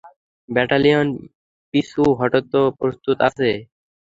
Battalion 0.49 1.07
পিছু 1.73 2.01
হটতে 2.19 2.59
প্রস্তুত 2.79 3.17
আছে। 3.27 3.49